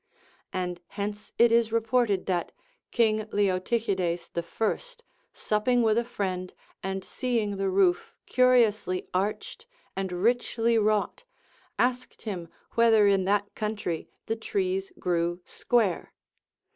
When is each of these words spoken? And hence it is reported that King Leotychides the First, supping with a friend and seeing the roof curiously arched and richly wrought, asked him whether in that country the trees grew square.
And 0.51 0.81
hence 0.87 1.31
it 1.37 1.51
is 1.51 1.71
reported 1.71 2.25
that 2.25 2.51
King 2.89 3.25
Leotychides 3.25 4.31
the 4.33 4.41
First, 4.41 5.03
supping 5.31 5.83
with 5.83 5.95
a 5.95 6.03
friend 6.03 6.55
and 6.81 7.05
seeing 7.05 7.57
the 7.57 7.69
roof 7.69 8.11
curiously 8.25 9.07
arched 9.13 9.67
and 9.95 10.11
richly 10.11 10.79
wrought, 10.79 11.23
asked 11.77 12.23
him 12.23 12.49
whether 12.71 13.05
in 13.05 13.25
that 13.25 13.53
country 13.53 14.09
the 14.25 14.35
trees 14.35 14.91
grew 14.97 15.39
square. 15.45 16.11